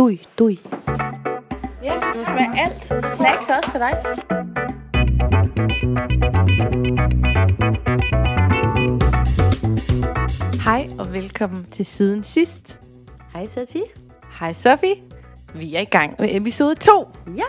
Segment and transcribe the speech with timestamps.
[0.00, 0.60] Dui, dui.
[1.82, 2.84] Ja, du smager alt.
[2.84, 3.96] Snacks også til dig.
[10.64, 12.78] Hej og velkommen til Siden Sidst.
[13.32, 13.82] Hej, Sati.
[14.40, 14.94] Hej Sofie.
[15.54, 17.08] Vi er i gang med episode 2.
[17.36, 17.42] Ja!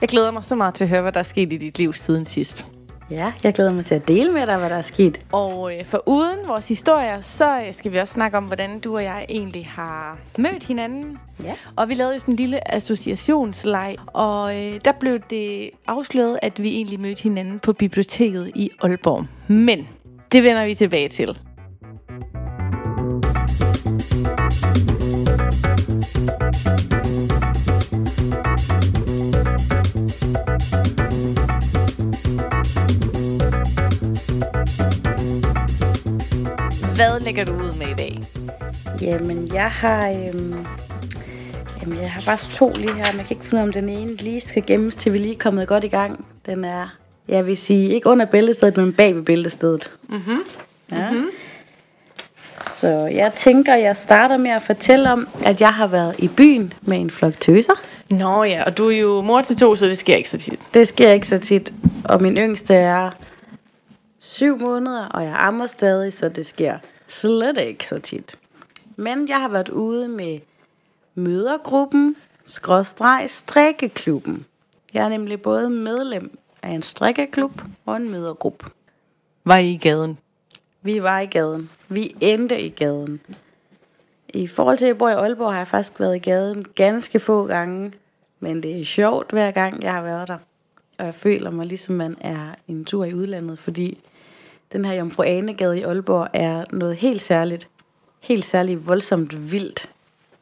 [0.00, 1.92] Jeg glæder mig så meget til at høre, hvad der er sket i dit liv
[1.92, 2.64] siden sidst.
[3.10, 5.20] Ja, jeg glæder mig til at dele med dig, hvad der er sket.
[5.32, 8.94] Og øh, for uden vores historier, så øh, skal vi også snakke om, hvordan du
[8.94, 11.18] og jeg egentlig har mødt hinanden.
[11.44, 11.54] Ja.
[11.76, 16.62] Og vi lavede jo sådan en lille associationsleg, og øh, der blev det afsløret, at
[16.62, 19.24] vi egentlig mødte hinanden på biblioteket i Aalborg.
[19.48, 19.88] Men
[20.32, 21.38] det vender vi tilbage til.
[36.98, 38.18] Hvad lægger du ud med i dag?
[39.00, 40.08] Jamen, jeg har...
[40.08, 40.66] Øhm,
[41.82, 43.72] jamen, jeg har faktisk to lige her, men jeg kan ikke finde ud af, om
[43.72, 46.24] den ene lige skal gemmes, til vi lige er kommet godt i gang.
[46.46, 46.96] Den er,
[47.28, 49.90] jeg vil sige, ikke under bæltestedet, men bag ved bæltestedet.
[50.08, 50.38] Mm-hmm.
[50.92, 51.10] Ja.
[51.10, 51.28] Mm-hmm.
[52.46, 56.72] Så jeg tænker, jeg starter med at fortælle om, at jeg har været i byen
[56.82, 57.74] med en flok tøser.
[58.10, 60.60] Nå ja, og du er jo mor til to, så det sker ikke så tit.
[60.74, 61.72] Det sker ikke så tit.
[62.04, 63.10] Og min yngste er
[64.28, 68.38] syv måneder, og jeg ammer stadig, så det sker slet ikke så tit.
[68.96, 70.38] Men jeg har været ude med
[71.14, 74.46] mødergruppen, skråstreg strikkeklubben.
[74.94, 78.66] Jeg er nemlig både medlem af en strikkeklub og en mødergruppe.
[79.44, 80.18] Var I i gaden?
[80.82, 81.70] Vi var i gaden.
[81.88, 83.20] Vi endte i gaden.
[84.28, 87.18] I forhold til, at jeg bor i Aalborg, har jeg faktisk været i gaden ganske
[87.18, 87.92] få gange.
[88.40, 90.38] Men det er sjovt hver gang, jeg har været der.
[90.98, 93.98] Og jeg føler mig ligesom man er en tur i udlandet, fordi
[94.72, 97.68] den her Jomfru Anegade i Aalborg er noget helt særligt.
[98.20, 99.90] Helt særligt voldsomt vildt,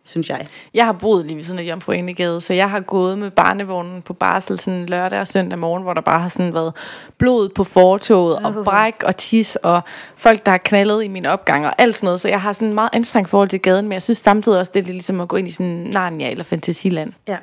[0.05, 0.47] synes jeg.
[0.75, 4.03] Jeg har boet lige ved sådan et Jomfru Anegade, så jeg har gået med barnevognen
[4.03, 6.73] på barsel sådan lørdag og søndag morgen, hvor der bare har sådan været
[7.19, 9.81] blod på fortoget, og bræk og tis, og
[10.17, 12.21] folk, der har knaldet i min opgang, og alt sådan noget.
[12.21, 14.73] Så jeg har sådan en meget anstrengt forhold til gaden, men jeg synes samtidig også,
[14.75, 17.13] det er lidt ligesom at gå ind i sådan Narnia eller Fantasiland.
[17.29, 17.37] Ja.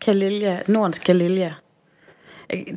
[0.00, 1.54] Kalelia, Nordens Kalelia.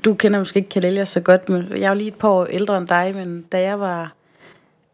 [0.06, 2.46] Du kender måske ikke Kalelia så godt, men jeg er jo lige et par år
[2.46, 4.14] ældre end dig, men da jeg var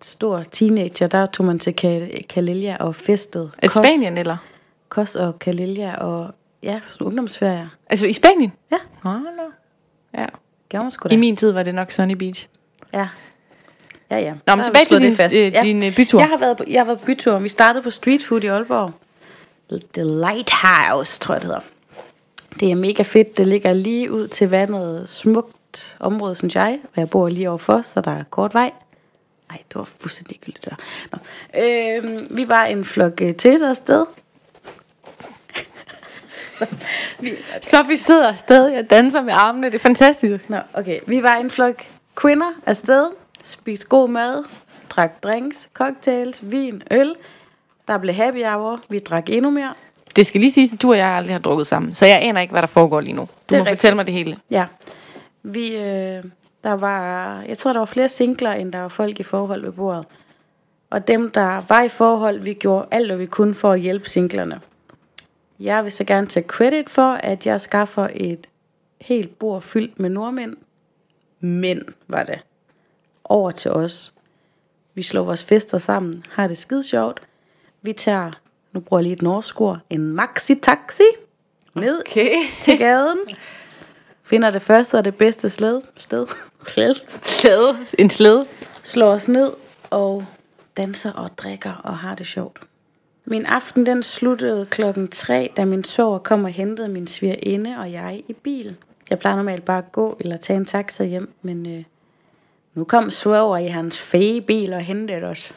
[0.02, 3.52] stor teenager, der tog man til Ka- Kalelia og festede.
[3.58, 4.38] Er det Spanien, eller?
[4.90, 6.32] Kos og Kalelia og
[6.64, 7.68] ja, ungdomsferier.
[7.90, 8.52] Altså i Spanien?
[8.72, 9.20] Ja, Nå, nå.
[10.18, 10.26] Ja.
[10.70, 11.14] gjorde man sgu da.
[11.14, 12.48] I min tid var det nok Sunny Beach.
[12.94, 13.08] Ja.
[14.12, 14.34] Ja, ja.
[14.48, 15.62] Nå, men tilbage til det din, øh, Ja.
[15.64, 16.20] din øh, bytur.
[16.20, 17.40] Jeg har været på, jeg har været på bytur.
[17.40, 18.92] Vi startede på street food i Aalborg.
[19.94, 21.62] The Lighthouse, tror jeg det hedder.
[22.60, 23.38] Det er mega fedt.
[23.38, 25.10] Det ligger lige ud til vandet.
[25.10, 26.80] Smukt område, synes jeg.
[26.84, 28.72] Og jeg bor lige overfor, så der er kort vej.
[29.50, 30.76] Nej, det var fuldstændig ligegyldigt der.
[31.12, 31.18] Nå.
[31.62, 34.06] Øhm, vi var en flok øh, tæser afsted.
[37.20, 39.68] vi, Så vi sidder stadig og danser med armene.
[39.68, 40.50] Det er fantastisk.
[40.50, 41.00] Nå, okay.
[41.08, 41.84] Vi var en flok
[42.16, 43.08] kvinder afsted,
[43.44, 44.44] spiste god mad,
[44.90, 47.16] drak drinks, cocktails, vin, øl.
[47.88, 49.74] Der blev happy hour, vi drak endnu mere.
[50.20, 51.94] Det skal lige siges, at du og jeg aldrig har drukket sammen.
[51.94, 53.22] Så jeg aner ikke, hvad der foregår lige nu.
[53.22, 53.70] Du Det må rigtigt.
[53.70, 54.38] fortælle mig det hele.
[54.52, 54.66] Ja.
[55.44, 56.24] Vi, øh,
[56.64, 59.72] der var, jeg tror, der var flere singler, end der var folk i forhold ved
[59.72, 60.06] bordet.
[60.90, 64.10] Og dem, der var i forhold, vi gjorde alt, hvad vi kunne for at hjælpe
[64.10, 64.60] singlerne.
[65.60, 68.48] Jeg vil så gerne tage credit for, at jeg skaffer et
[69.02, 70.56] helt bord fyldt med nordmænd.
[71.40, 72.40] Mænd var det.
[73.24, 74.14] Over til os.
[74.94, 77.22] Vi slår vores fester sammen, har det skide sjovt.
[77.82, 78.32] Vi tager,
[78.74, 81.04] nu bruger jeg lige et norsk ord, en maxi-taxi
[81.76, 82.36] ned Okay.
[82.62, 83.18] til gaden.
[84.24, 85.82] Finder det første og det bedste sled.
[85.98, 86.28] Sted.
[86.68, 86.96] Sled.
[87.08, 87.78] Slæde.
[88.00, 88.46] En slæde.
[88.84, 89.52] Slår os ned
[89.90, 90.26] og
[90.78, 92.60] danser og drikker og har det sjovt.
[93.26, 97.92] Min aften den sluttede klokken 3, da min sover kom og hentede min svigerinde og
[97.92, 98.76] jeg i bil.
[99.10, 101.84] Jeg plejer normalt bare at gå eller tage en taxa hjem, men øh,
[102.74, 105.56] nu kom svoger i hans fæge bil og hentede os.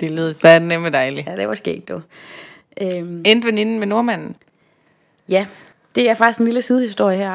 [0.00, 1.26] Det lyder fandme dejligt.
[1.26, 2.00] Ja, det var skægt, du.
[2.80, 4.36] Øhm, Endte veninden med nordmanden.
[5.28, 5.46] Ja,
[5.94, 7.34] det er faktisk en lille sidehistorie her.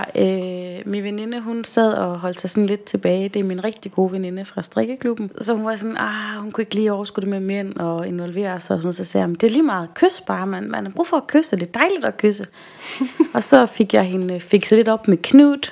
[0.80, 3.30] Øh, min veninde, hun sad og holdt sig sådan lidt tilbage.
[3.30, 5.32] Det er min rigtig gode veninde fra strikkeklubben.
[5.42, 8.60] Så hun var sådan, ah, hun kunne ikke lige overskue det med mænd og involvere
[8.60, 8.76] sig.
[8.76, 10.72] Og sådan, så sagde jeg, "Men det er lige meget kys bare, man.
[10.72, 11.56] Man har brug for at kysse.
[11.56, 12.48] Det er dejligt at kysse.
[13.36, 15.72] og så fik jeg hende fikset lidt op med Knud.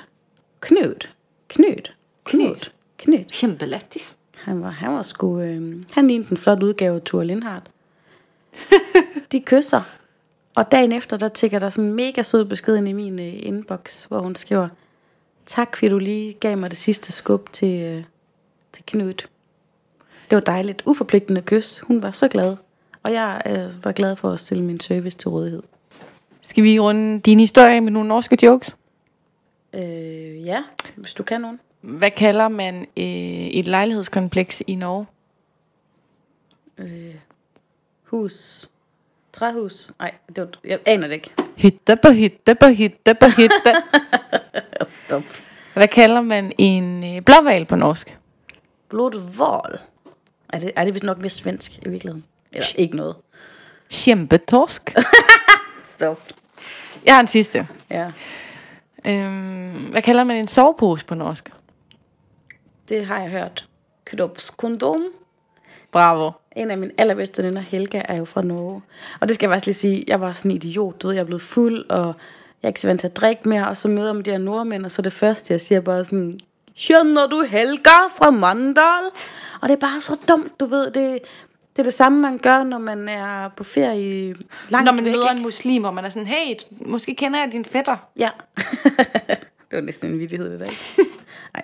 [0.60, 1.06] Knud.
[1.48, 1.90] Knud.
[2.24, 2.70] Knud.
[2.98, 3.24] Knud.
[3.32, 4.16] Kæmpelattis.
[4.34, 7.70] Han var, han var sgu, øh, han lignede en flot udgave af Thor Lindhardt.
[9.32, 9.82] De kysser.
[10.56, 13.32] Og dagen efter, der tækker der sådan en mega sød besked ind i min øh,
[13.36, 14.68] inbox, hvor hun skriver,
[15.46, 18.04] tak fordi du lige gav mig det sidste skub til, øh,
[18.72, 19.14] til Knud.
[20.30, 20.82] Det var dejligt.
[20.86, 21.78] Uforpligtende kys.
[21.78, 22.56] Hun var så glad.
[23.02, 25.62] Og jeg øh, var glad for at stille min service til rådighed.
[26.40, 28.76] Skal vi runde din historie med nogle norske jokes?
[29.74, 30.62] Øh, ja,
[30.96, 31.60] hvis du kan nogen.
[31.80, 33.04] Hvad kalder man øh,
[33.46, 35.06] et lejlighedskompleks i Norge?
[36.78, 37.14] Øh,
[38.06, 38.68] hus.
[39.32, 39.90] Træhus.
[39.98, 41.30] Nej, det var, jeg aner det ikke.
[41.56, 43.74] Hytte på hytte på hytte på hytte.
[45.06, 45.22] Stop.
[45.74, 48.18] Hvad kalder man en øh, blåval på norsk?
[48.88, 49.78] Blodval.
[50.52, 52.24] Er det, er det vist nok mere svensk i virkeligheden?
[52.52, 53.16] Eller ikke noget.
[53.90, 54.96] Kjempetorsk.
[55.96, 56.20] Stop.
[57.04, 57.68] Jeg har en sidste.
[57.90, 58.12] Ja,
[59.06, 61.50] Øhm, hvad kalder man en sovepose på norsk?
[62.88, 63.68] det har jeg hørt.
[64.04, 65.00] Kropskondom.
[65.96, 66.30] Bravo.
[66.56, 68.82] En af mine allerbedste venner, Helga, er jo fra Norge.
[69.20, 71.20] Og det skal jeg faktisk lige sige, jeg var sådan en idiot, du ved, jeg
[71.20, 72.06] er blevet fuld, og
[72.62, 74.30] jeg er ikke så vant til at drikke mere, og så møder jeg med de
[74.30, 76.40] her nordmænd, og så det første, jeg siger bare sådan,
[76.76, 79.04] Skjønner du Helga fra Mandal?
[79.60, 81.18] Og det er bare så dumt, du ved, det,
[81.72, 84.34] det er det samme, man gør, når man er på ferie
[84.68, 85.38] langt Når man væk, møder ikke?
[85.38, 87.96] en muslim, og man er sådan, hey, måske kender jeg din fætter.
[88.18, 88.30] Ja.
[89.70, 90.66] det var næsten en vidighed, det der.
[90.66, 90.80] ikke?
[91.54, 91.62] Nej.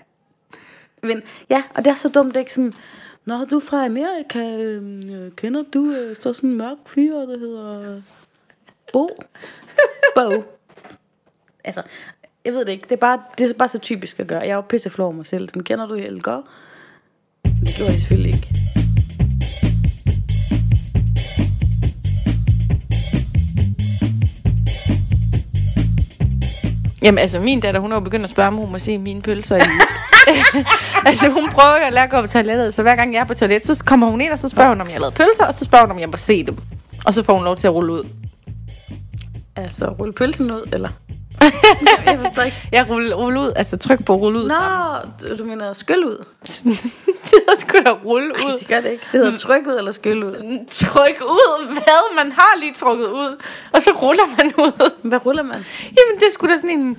[1.02, 2.74] Men ja, og det er så dumt, ikke sådan...
[3.24, 7.38] Når du er fra Amerika, øh, kender du øh, så sådan en mørk fyr, der
[7.38, 8.00] hedder
[8.92, 9.08] Bo?
[10.16, 10.44] Bo.
[11.64, 11.82] Altså,
[12.44, 12.84] jeg ved det ikke.
[12.84, 14.40] Det er bare, det er bare så typisk at gøre.
[14.40, 15.48] Jeg er jo pisseflov mig selv.
[15.48, 16.42] Sådan, kender du Helger?
[17.44, 18.61] Det gjorde jeg selvfølgelig ikke.
[27.02, 29.22] Jamen altså, min datter, hun har jo begyndt at spørge, om hun må se mine
[29.22, 29.60] pølser i.
[31.08, 33.24] altså, hun prøver jo at lære at gå på toilettet, så hver gang jeg er
[33.24, 35.46] på toilet, så kommer hun ind, og så spørger hun, om jeg har lavet pølser,
[35.46, 36.56] og så spørger hun, om jeg må se dem.
[37.06, 38.08] Og så får hun lov til at rulle ud.
[39.56, 40.88] Altså, rulle pølsen ud, eller?
[42.06, 42.68] jeg forstår ikke.
[42.72, 44.48] Jeg rulle, rulle ud, altså tryk på rulle ud.
[44.48, 44.54] Nå,
[45.28, 46.16] du- du mener skyld ud?
[46.44, 46.80] det
[47.32, 48.58] hedder sgu da rulle ud.
[48.58, 49.04] det gør det ikke.
[49.12, 50.66] Det hedder tryk ud eller skyld ud.
[50.70, 52.16] Tryk ud, hvad?
[52.24, 53.42] Man har lige trukket ud,
[53.72, 54.90] og så ruller man ud.
[55.02, 55.64] Hvad ruller man?
[55.82, 56.96] Jamen, det sgu da sådan en...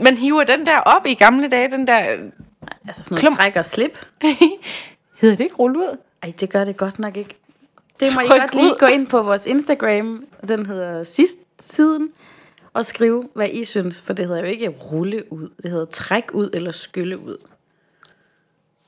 [0.00, 1.94] Man hiver den der op i gamle dage, den der...
[1.96, 3.36] Altså sådan noget Klump.
[3.38, 4.06] træk og slip?
[5.20, 5.96] Hedder det ikke rulle ud?
[6.22, 7.36] Ej, det gør det godt nok ikke.
[8.00, 8.78] Det må I Tryk godt lige ud.
[8.78, 10.24] gå ind på vores Instagram.
[10.48, 12.08] Den hedder sidst siden.
[12.72, 14.00] Og skrive, hvad I synes.
[14.00, 15.48] For det hedder jo ikke rulle ud.
[15.62, 17.36] Det hedder træk ud eller skylle ud.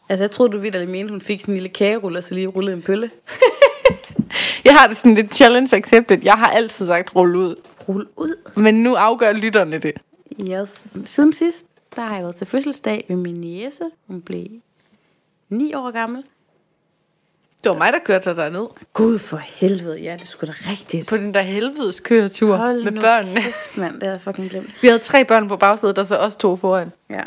[0.08, 2.46] Altså, jeg troede, du vidt mente, hun fik sådan en lille kagerulle, og så lige
[2.46, 3.10] rullede en pølle.
[4.64, 6.18] Jeg har det sådan lidt challenge accepted.
[6.22, 7.56] Jeg har altid sagt rulle ud.
[7.88, 8.34] Rulle ud?
[8.56, 9.92] Men nu afgør lytterne det.
[10.40, 10.96] Yes.
[11.04, 13.84] Siden sidst, der har jeg været til fødselsdag ved min niece.
[14.06, 14.46] Hun blev
[15.48, 16.24] 9 år gammel.
[17.64, 18.66] Det var mig, der kørte dig derned.
[18.92, 21.08] Gud for helvede, ja, det skulle da rigtigt.
[21.08, 23.40] På den der helvedes køretur Hold med børnene.
[23.42, 24.82] kæft, mand, det havde jeg fucking glemt.
[24.82, 26.92] Vi havde tre børn på bagsædet, der så også to foran.
[27.10, 27.22] Ja,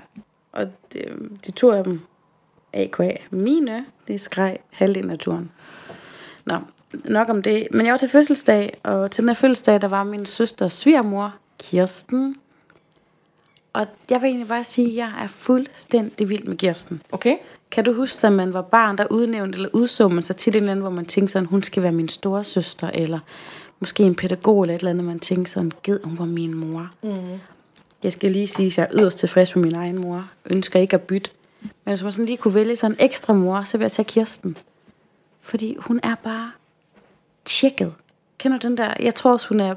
[0.52, 1.00] og de,
[1.46, 2.02] de to af dem,
[2.74, 5.52] AKA mine, det skreg halvdelen af turen.
[6.46, 6.58] Nå,
[7.06, 7.68] nok om det.
[7.72, 11.36] Men jeg var til fødselsdag, og til den her fødselsdag, der var min søsters svigermor,
[11.60, 12.36] Kirsten.
[13.74, 17.02] Og jeg vil egentlig bare sige, at jeg er fuldstændig vild med Kirsten.
[17.12, 17.36] Okay.
[17.76, 20.56] Kan du huske, da man var barn, der udnævnte eller udså man sig til en
[20.56, 23.20] eller anden, hvor man tænkte sådan, hun skal være min store søster, eller
[23.80, 26.90] måske en pædagog eller et eller andet, man tænkte sådan, gid hun var min mor.
[27.04, 27.40] Mm.
[28.04, 30.30] Jeg skal lige sige, at jeg er yderst tilfreds med min egen mor.
[30.46, 31.32] Ønsker ikke at bytte.
[31.62, 34.06] Men hvis man sådan lige kunne vælge sådan en ekstra mor, så vil jeg tage
[34.06, 34.58] Kirsten.
[35.42, 36.52] Fordi hun er bare
[37.46, 37.94] tjekket.
[38.38, 38.94] Kender du den der?
[39.00, 39.76] Jeg tror også, hun er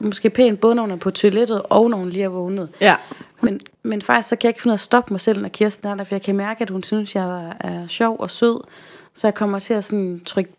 [0.00, 2.68] måske pæn, både når hun er på toilettet, og når hun lige er vågnet.
[2.80, 2.96] Ja.
[3.42, 5.48] Men, men faktisk så kan jeg ikke finde ud af at stoppe mig selv, når
[5.48, 8.60] Kirsten er der, for jeg kan mærke, at hun synes, jeg er sjov og sød.
[9.14, 10.52] Så jeg kommer til at sådan trykke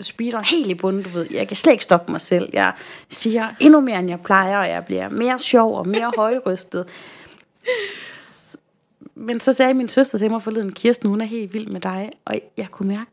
[0.00, 1.26] speederen helt i bunden, du ved.
[1.30, 2.48] Jeg kan slet ikke stoppe mig selv.
[2.52, 2.72] Jeg
[3.08, 6.86] siger endnu mere, end jeg plejer, og jeg bliver mere sjov og mere højrystet.
[9.14, 12.10] Men så sagde min søster til mig forleden, Kirsten, hun er helt vild med dig,
[12.24, 13.10] og jeg kunne mærke,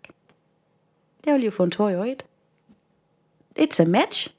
[1.23, 2.25] det var lige få en tår i øjet.
[3.59, 4.34] It's a match.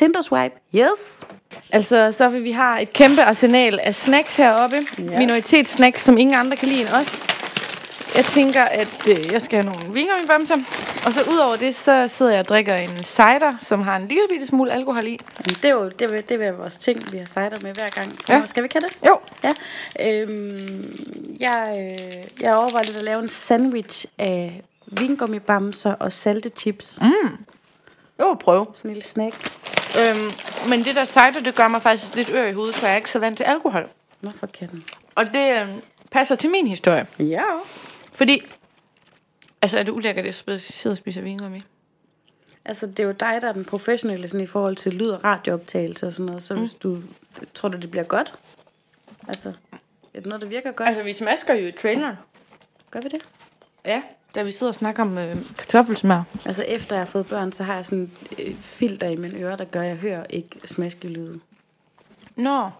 [0.00, 1.24] Tinder swipe, yes.
[1.70, 4.76] Altså, så vil vi have et kæmpe arsenal af snacks heroppe.
[4.98, 5.18] Ja.
[5.18, 7.24] Minoritetssnacks, som ingen andre kan lide end os.
[8.16, 10.54] Jeg tænker, at øh, jeg skal have nogle vingummibamser.
[11.06, 14.22] Og så udover det, så sidder jeg og drikker en cider, som har en lille
[14.30, 15.08] bitte smule alkohol i.
[15.08, 17.88] Jamen, det er jo det, vil, det være vores ting, vi har cider med hver
[17.88, 18.18] gang.
[18.28, 18.36] Ja.
[18.36, 18.46] Ja.
[18.46, 19.08] Skal vi have det?
[19.08, 19.18] Jo.
[19.44, 19.52] Ja.
[20.06, 20.96] Øhm,
[21.40, 26.98] jeg, øh, jeg overvejer lidt at lave en sandwich af vingummibamser og salte chips.
[27.02, 27.36] Mm.
[28.20, 28.72] Jo, prøv.
[28.74, 29.50] Sådan en lille snack.
[29.98, 30.30] Øhm,
[30.68, 32.96] men det der cider, det gør mig faktisk lidt ør i hovedet, for jeg er
[32.96, 33.88] ikke så vant til alkohol.
[34.20, 34.84] Nå for katten.
[35.14, 35.68] Og det øh,
[36.10, 37.06] passer til min historie.
[37.18, 37.42] Ja.
[38.12, 38.42] Fordi,
[39.62, 41.62] altså er det ulækkert, at jeg sidder og spiser vingummi?
[42.64, 45.24] Altså, det er jo dig, der er den professionelle sådan, i forhold til lyd- og
[45.24, 46.42] radiooptagelse og sådan noget.
[46.42, 46.60] Så mm.
[46.60, 46.98] hvis du
[47.54, 48.34] tror du, det bliver godt?
[49.28, 49.48] Altså,
[50.14, 50.88] er det noget, der virker godt?
[50.88, 52.16] Altså, vi smasker jo i traileren.
[52.90, 53.26] Gør vi det?
[53.84, 54.02] Ja,
[54.34, 56.22] da vi sidder og snakker om øh, kartoffelsmør.
[56.44, 59.38] Altså, efter jeg har fået børn, så har jeg sådan et øh, filter i mine
[59.38, 61.40] ører, der gør, at jeg hører ikke smaskelyde.
[62.36, 62.70] Nå.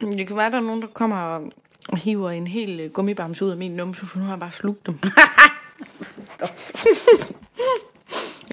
[0.00, 1.52] Det kan være, der er nogen, der kommer og
[1.88, 4.52] og hiver en hel øh, gummibamse ud af min numse, for nu har jeg bare
[4.52, 4.98] slugt dem.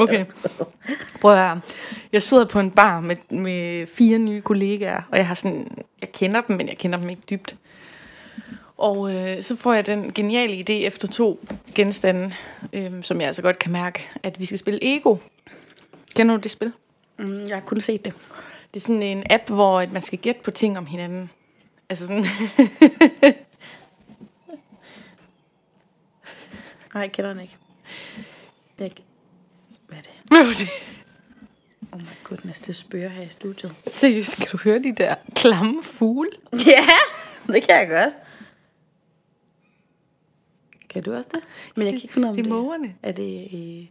[0.03, 0.25] okay.
[1.21, 1.61] Prøv at høre.
[2.11, 6.11] Jeg sidder på en bar med, med fire nye kollegaer, og jeg har sådan, jeg
[6.11, 7.55] kender dem, men jeg kender dem ikke dybt.
[8.83, 12.31] Og øh, så får jeg den geniale idé efter to genstande,
[12.73, 15.17] øh, som jeg altså godt kan mærke, at vi skal spille Ego.
[16.15, 16.73] Kender du det spil?
[17.17, 18.13] Mm, jeg har kun set det.
[18.73, 21.29] Det er sådan en app, hvor at man skal gætte på ting om hinanden.
[21.89, 22.25] Altså sådan...
[26.93, 27.57] Nej, jeg kender den ikke.
[28.77, 29.03] Det er ikke...
[29.87, 30.11] Hvad er det?
[30.23, 30.69] Hvad var det?
[31.91, 33.73] Oh my goodness, det spørger her i studiet.
[33.91, 36.29] Seriøst, skal du høre de der klamme fugle?
[36.53, 36.87] Ja,
[37.47, 38.22] det kan jeg godt.
[40.93, 41.39] Kan du også det?
[41.75, 42.95] Men jeg kan ikke finde ud af, Det er mågerne.
[43.03, 43.85] Er det, øh,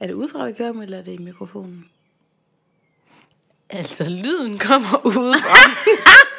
[0.00, 1.84] er det udefra, vi kører med, eller er det i mikrofonen?
[3.70, 5.70] Altså, lyden kommer udefra.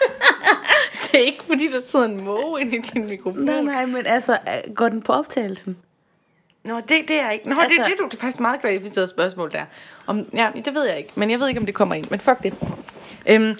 [1.12, 3.39] det er ikke, fordi der sidder en måge inde i din mikrofon.
[3.39, 4.34] Nej, nej, men altså,
[4.68, 5.77] øh, går den på optagelsen?
[6.63, 7.50] Nå, det, det er ikke.
[7.50, 9.65] Nå, Altså- det, det, er du- det er faktisk meget kvalificeret spørgsmål der.
[10.08, 11.10] Om, ja, det ved jeg ikke.
[11.15, 12.06] Men jeg ved ikke, om det kommer ind.
[12.10, 12.54] Men fuck det.
[13.30, 13.56] Øhm,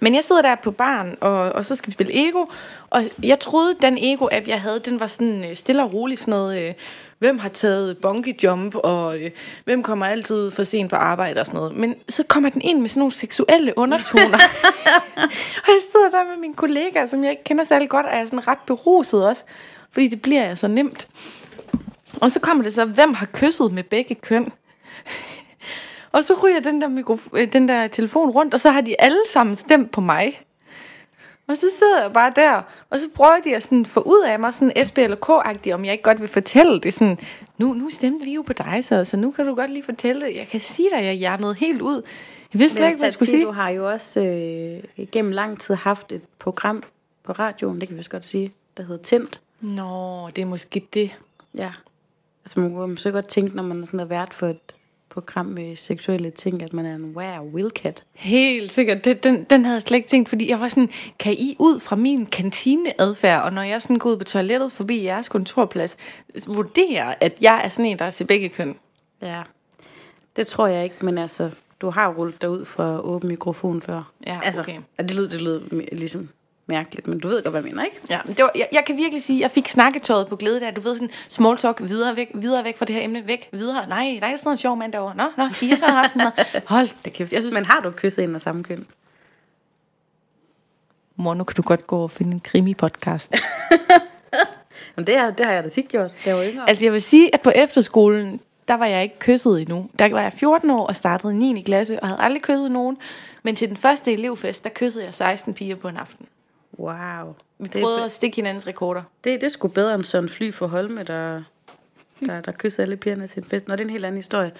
[0.00, 2.44] men jeg sidder der på baren, og, og så skal vi spille Ego.
[2.90, 6.32] Og jeg troede, den Ego-app, jeg havde, den var sådan øh, stille og rolig sådan
[6.32, 6.68] noget...
[6.68, 6.74] Øh,
[7.18, 9.30] hvem har taget bungee jump, og øh,
[9.64, 11.76] hvem kommer altid for sent på arbejde og sådan noget.
[11.76, 14.38] Men så kommer den ind med sådan nogle seksuelle undertoner.
[15.64, 18.20] og jeg sidder der med mine kollegaer, som jeg ikke kender særlig godt, og jeg
[18.20, 19.42] er sådan ret beruset også.
[19.92, 21.08] Fordi det bliver jeg så nemt.
[22.20, 24.52] Og så kommer det så, hvem har kysset med begge køn?
[26.12, 29.00] Og så ryger den der, mikrof- øh, den der telefon rundt, og så har de
[29.00, 30.40] alle sammen stemt på mig.
[31.48, 34.38] Og så sidder jeg bare der, og så prøver de at sådan få ud af
[34.38, 36.94] mig, sådan SB eller K-agtigt, om jeg ikke godt vil fortælle det.
[36.94, 37.18] Sådan,
[37.58, 40.20] nu, nu stemte vi jo på dig, så, så nu kan du godt lige fortælle
[40.20, 40.36] det.
[40.36, 42.02] Jeg kan sige dig, at jeg hjernede helt ud.
[42.52, 43.44] Jeg vidste slet ikke, hvad jeg skulle sige.
[43.44, 46.82] du har jo også øh, gennem lang tid haft et program
[47.24, 49.40] på radioen, det kan vi vist godt sige, der hedder Tændt.
[49.60, 51.16] Nå, det er måske det.
[51.54, 51.70] Ja.
[52.44, 54.74] Altså man kunne så godt tænke, når man er sådan er vært for et
[55.10, 58.04] program med seksuelle ting, at man er en wow, wildcat.
[58.14, 59.04] Helt sikkert.
[59.04, 61.80] Den, den, den havde jeg slet ikke tænkt, fordi jeg var sådan, kan I ud
[61.80, 65.96] fra min kantineadfærd, og når jeg sådan går ud på toilettet forbi jeres kontorplads,
[66.46, 68.76] vurdere, at jeg er sådan en, der er til begge køn?
[69.22, 69.42] Ja.
[70.36, 71.50] Det tror jeg ikke, men altså,
[71.80, 74.12] du har rullet dig ud fra åben mikrofon før.
[74.26, 74.78] Ja, altså, okay.
[74.98, 76.28] ja, det lyder, det lyder mi- ligesom
[76.68, 77.96] mærkeligt, men du ved godt, hvad jeg mener, ikke?
[78.10, 80.60] Ja, men det var, jeg, jeg kan virkelig sige, at jeg fik snakketøjet på glæde
[80.60, 80.70] der.
[80.70, 83.88] Du ved sådan, small talk, videre væk, videre væk fra det her emne, væk, videre.
[83.88, 85.14] Nej, der er sådan en sjov mand derovre.
[85.16, 86.28] Nå, nå, jeg så have aftenen?
[86.66, 87.32] Hold da kæft.
[87.32, 88.86] Jeg synes, Men har du kysset en af samme køn?
[91.18, 93.32] mor, nu kan du godt gå og finde en krimi-podcast.
[94.96, 96.68] Jamen, det, har, det har jeg da tit gjort, jeg var yngre.
[96.68, 99.90] Altså jeg vil sige, at på efterskolen, der var jeg ikke kysset endnu.
[99.98, 101.60] Der var jeg 14 år og startede i 9.
[101.60, 102.96] klasse, og havde aldrig kysset nogen.
[103.42, 106.26] Men til den første elevfest, der kyssede jeg 16 piger på en aften.
[106.78, 107.34] Wow.
[107.58, 109.02] Vi Det, prøvede at stikke hinandens rekorder.
[109.24, 111.42] det, det sgu bedre end Søren Fly for Holme, der,
[112.26, 113.68] der, der kysser alle pigerne til en fest.
[113.68, 114.52] Nå, det er en helt anden historie.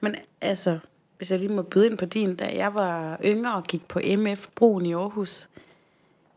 [0.00, 0.78] Men altså,
[1.16, 4.00] hvis jeg lige må byde ind på din, da jeg var yngre og gik på
[4.16, 5.48] MF Broen i Aarhus,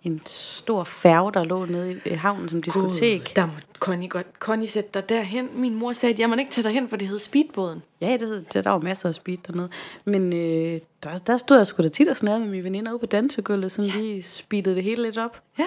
[0.03, 3.36] en stor færge, der lå nede i havnen som diskotek.
[3.36, 4.27] Der må Connie godt.
[4.39, 5.50] Connie sætte dig derhen.
[5.53, 7.82] Min mor sagde, at jeg må ikke tage dig hen, for det hed speedbåden.
[8.01, 9.70] Ja, det, hed- der var masser af speed dernede.
[10.06, 13.00] Men øh, der, der stod jeg sgu da tit og snakkede med mine veninder ude
[13.00, 13.98] på dansegulvet, sådan ja.
[13.98, 15.41] lige speedede det hele lidt op.
[15.60, 15.65] Ja.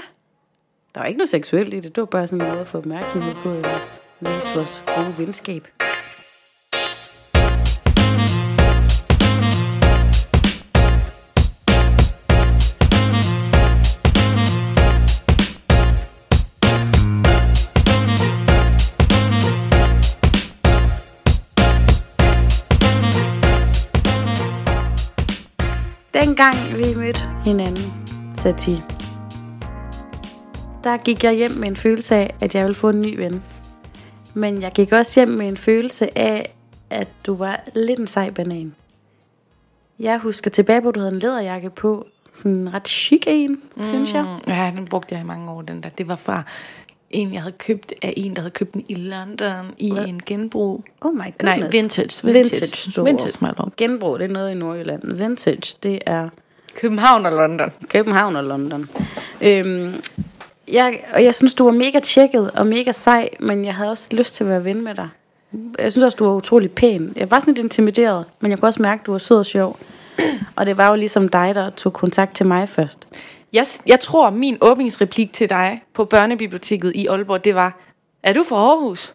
[0.94, 2.78] Der var ikke noget seksuelt i det, det var bare sådan en måde at få
[2.78, 3.78] opmærksomhed på, eller
[4.20, 5.68] vise vores gode venskab.
[26.32, 27.92] Dengang vi mødte hinanden,
[28.36, 28.80] Sati,
[30.84, 33.42] der gik jeg hjem med en følelse af, at jeg ville få en ny ven.
[34.34, 36.54] Men jeg gik også hjem med en følelse af,
[36.90, 38.74] at du var lidt en sej banan.
[39.98, 42.06] Jeg husker tilbage på, at du havde en læderjakke på.
[42.34, 43.82] Sådan en ret chic en, mm.
[43.82, 44.22] synes jeg.
[44.22, 45.88] Mm, ja, den brugte jeg i mange år, den der.
[45.88, 46.42] Det var fra
[47.12, 50.04] en, jeg havde købt af en, der havde købt den i London i Hvad?
[50.06, 50.84] en genbrug.
[51.00, 51.42] Oh my goodness.
[51.42, 52.26] Nej, vintage.
[52.26, 53.04] Vintage, Vintage store.
[53.04, 53.72] vintage my lord.
[53.76, 55.16] Genbrug, det er noget i Nordjylland.
[55.16, 56.28] Vintage, det er
[56.74, 57.72] København og London.
[57.88, 58.88] København og London.
[59.42, 59.94] Øhm,
[60.72, 64.08] jeg, og jeg synes, du var mega tjekket og mega sej, men jeg havde også
[64.12, 65.08] lyst til at være ven med dig.
[65.78, 67.12] Jeg synes også, du var utrolig pæn.
[67.16, 69.46] Jeg var sådan lidt intimideret, men jeg kunne også mærke, at du var sød og
[69.46, 69.78] sjov.
[70.56, 73.06] Og det var jo ligesom dig, der tog kontakt til mig først.
[73.52, 77.78] Jeg, jeg tror, min åbningsreplik til dig på børnebiblioteket i Aalborg, det var,
[78.22, 79.14] er du fra Aarhus?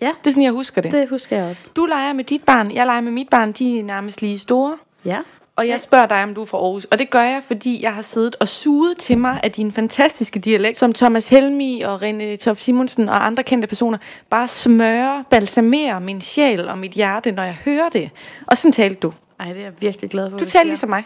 [0.00, 0.92] Ja, Det er sådan, jeg husker det.
[0.92, 1.08] det.
[1.08, 1.70] husker jeg også.
[1.76, 4.76] Du leger med dit barn, jeg leger med mit barn, de er nærmest lige store.
[5.04, 5.18] Ja.
[5.56, 6.84] og jeg spørger dig, om du er fra Aarhus.
[6.84, 10.38] Og det gør jeg, fordi jeg har siddet og suget til mig af din fantastiske
[10.38, 13.98] dialekt, som Thomas Helmi og René Tof Simonsen og andre kendte personer
[14.30, 18.10] bare smører, balsamerer min sjæl og mit hjerte, når jeg hører det.
[18.46, 19.12] Og sådan talte du.
[19.42, 20.38] Ej, det er jeg virkelig glad for.
[20.38, 21.04] Du talte ligesom mig.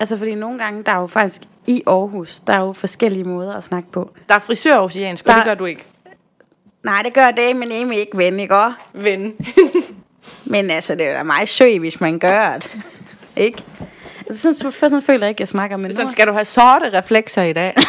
[0.00, 3.54] Altså, fordi nogle gange, der er jo faktisk i Aarhus, der er jo forskellige måder
[3.54, 4.10] at snakke på.
[4.28, 5.84] Der er frisør oceansk, og Der- det gør du ikke.
[6.84, 8.76] Nej, det gør det, men Amy ikke ven, ikke også?
[8.94, 9.34] Ven.
[10.44, 12.76] Men altså, det er da meget søg, hvis man gør det.
[13.36, 13.62] ikke?
[14.26, 16.98] Altså, sådan, så, sådan føler jeg ikke, jeg snakker med Sådan skal du have sorte
[16.98, 17.74] reflekser i dag.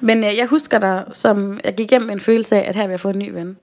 [0.00, 2.90] Men øh, jeg husker dig, som jeg gik igennem en følelse af, at her vil
[2.92, 3.56] jeg få en ny ven.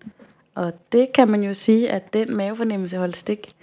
[0.56, 3.54] Og det kan man jo sige, at den mavefornemmelse holdt stik.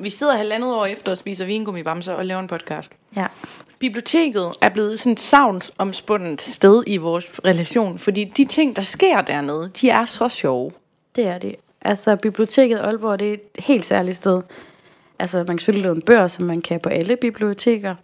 [0.00, 2.90] Vi sidder halvandet år efter og spiser vingummibamser og laver en podcast.
[3.16, 3.26] Ja.
[3.78, 9.20] Biblioteket er blevet sådan et savnsomspundet sted i vores relation, fordi de ting, der sker
[9.20, 10.70] dernede, de er så sjove.
[11.16, 11.54] Det er det.
[11.82, 14.42] Altså, biblioteket i Aalborg, det er et helt særligt sted.
[15.18, 17.94] Altså, man kan selvfølgelig låne bøger, som man kan på alle biblioteker.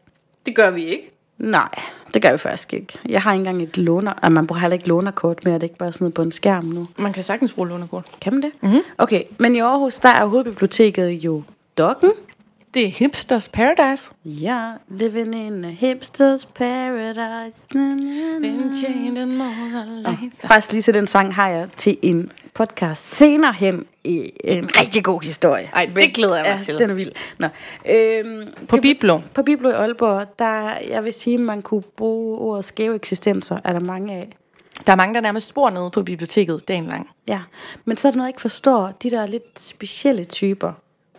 [0.47, 1.11] Det gør vi ikke.
[1.39, 1.69] Nej,
[2.15, 2.99] det gør vi faktisk ikke.
[3.09, 4.13] Jeg har ikke engang et låner...
[4.23, 5.55] Og man bruger heller ikke lånerkort mere.
[5.55, 6.87] Det er ikke bare sådan noget på en skærm nu.
[6.97, 8.07] Man kan sagtens bruge lånerkort.
[8.21, 8.51] Kan man det?
[8.61, 8.81] Mm-hmm.
[8.99, 11.43] Okay, men i Aarhus, der er hovedbiblioteket jo
[11.79, 12.11] Dokken.
[12.75, 14.11] Det er Hipsters Paradise.
[14.25, 17.63] Ja, living in a hipster's paradise.
[17.75, 20.17] Na, na, na.
[20.41, 25.05] Faktisk lige så den sang har jeg til en podcast senere hen i en rigtig
[25.05, 25.71] god historie.
[25.73, 26.79] Ej, det glæder jeg mig ja, til.
[26.79, 27.13] den er vild.
[27.39, 27.49] Nå.
[27.91, 29.21] Øhm, På Biblo.
[29.35, 33.73] På Biblo i Aalborg, der, jeg vil sige, man kunne bruge ordet skæve eksistenser, er
[33.73, 34.37] der mange af.
[34.87, 37.09] Der er mange, der nærmest bor nede på biblioteket dagen lang.
[37.29, 37.41] Ja,
[37.85, 38.93] men så er der noget, jeg ikke forstår.
[39.03, 40.73] De der lidt specielle typer,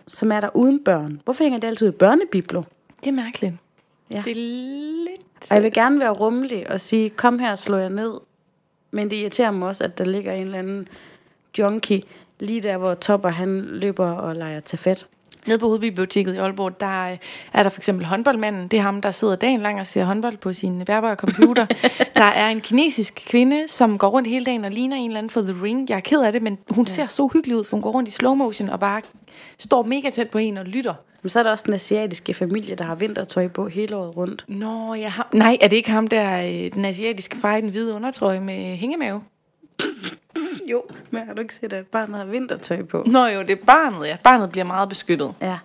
[0.08, 1.20] som er der uden børn.
[1.24, 2.62] Hvorfor hænger det altid i børnebiblo?
[3.00, 3.54] Det er mærkeligt.
[4.10, 4.22] Ja.
[4.24, 5.50] Det er lidt...
[5.50, 8.12] Og jeg vil gerne være rummelig og sige, kom her, slå jer ned.
[8.90, 10.88] Men det irriterer mig også, at der ligger en eller anden
[11.58, 12.02] junkie
[12.40, 15.08] lige der, hvor Topper han løber og leger til fedt.
[15.46, 17.18] Nede på hovedbiblioteket i Aalborg, der øh,
[17.52, 18.68] er der for eksempel håndboldmanden.
[18.68, 21.66] Det er ham, der sidder dagen lang og ser håndbold på sin bærbare computer.
[22.16, 25.30] der er en kinesisk kvinde, som går rundt hele dagen og ligner en eller anden
[25.30, 25.90] for The Ring.
[25.90, 26.92] Jeg er ked af det, men hun ja.
[26.92, 29.00] ser så hyggelig ud, for hun går rundt i slow motion og bare
[29.58, 30.94] står mega tæt på en og lytter.
[31.22, 34.44] Men så er der også den asiatiske familie, der har vintertøj på hele året rundt.
[34.48, 35.24] Nå, ja, ham.
[35.32, 38.76] nej, er det ikke ham der, øh, den asiatiske far i den hvide undertrøje med
[38.76, 39.20] hængemave?
[40.70, 43.02] Jo, men har du ikke set, at barnet har vintertøj på?
[43.06, 44.16] Nå jo, det er barnet, ja.
[44.24, 45.34] Barnet bliver meget beskyttet.
[45.42, 45.58] Ja.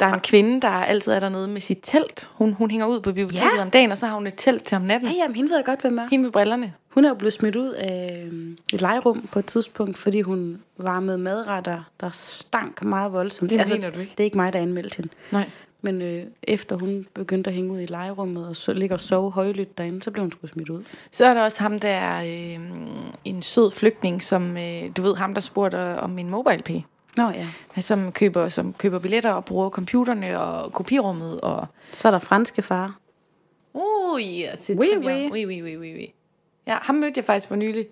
[0.00, 2.30] Der er en kvinde, der altid er dernede med sit telt.
[2.34, 3.62] Hun, hun hænger ud på biblioteket Ja.
[3.62, 5.08] om dagen, og så har hun et telt til om natten.
[5.08, 6.06] Ja, jamen, hende ved jeg godt, hvem er.
[6.10, 6.72] Hende med brillerne.
[6.88, 10.62] Hun er jo blevet smidt ud af øhm, et legerum på et tidspunkt, fordi hun
[10.78, 13.50] varmede madretter, der stank meget voldsomt.
[13.50, 14.12] Det mener du ikke?
[14.18, 15.08] Det er ikke mig, der anmeldte hende.
[15.30, 15.50] Nej.
[15.84, 19.30] Men øh, efter hun begyndte at hænge ud i legerummet og så, ligge og sove
[19.30, 20.84] højlydt derinde, så blev hun sgu smidt ud.
[21.10, 22.60] Så er der også ham der, øh,
[23.24, 26.70] en sød flygtning, som, øh, du ved, ham der spurgte om min MobileP.
[27.16, 27.48] Nå ja.
[27.80, 31.66] Som køber, som køber billetter og bruger computerne og kopirummet og...
[31.92, 32.98] Så er der franske far.
[33.74, 35.30] Uh, yes, c'est Oui, oui.
[35.32, 36.06] Oui, oui, oui, oui, oui.
[36.66, 37.86] Ja, ham mødte jeg faktisk for nylig.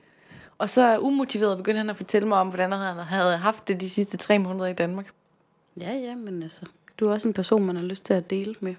[0.59, 3.90] Og så umotiveret begyndte han at fortælle mig om, hvordan han havde haft det de
[3.90, 5.07] sidste tre måneder i Danmark.
[5.81, 6.62] Ja, ja, men altså,
[7.00, 8.74] du er også en person, man har lyst til at dele med.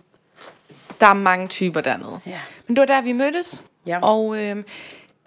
[1.00, 2.20] Der er mange typer dernede.
[2.26, 2.40] Ja.
[2.68, 3.64] Men det var der, vi mødtes.
[3.86, 4.00] Ja.
[4.02, 4.64] Og øh,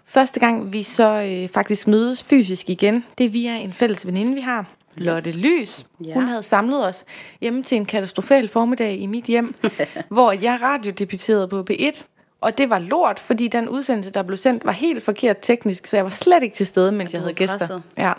[0.04, 4.35] første gang, vi så øh, faktisk mødes fysisk igen, det er via en fælles veninde,
[4.35, 4.66] vi har.
[4.96, 5.87] Lotte Lys.
[6.04, 6.14] Ja.
[6.14, 7.04] Hun havde samlet os
[7.40, 9.54] hjemme til en katastrofal formiddag i mit hjem,
[10.09, 12.04] hvor jeg radiodebuterede på P1.
[12.40, 15.96] Og det var lort, fordi den udsendelse, der blev sendt, var helt forkert teknisk, så
[15.96, 17.59] jeg var slet ikke til stede, mens jeg du havde var gæster.
[17.59, 17.83] presset.
[17.96, 18.12] Ja.